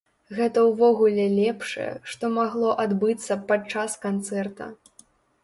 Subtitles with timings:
[0.37, 4.73] Гэта ўвогуле лепшае, што магло адбыцца падчас канцэрта!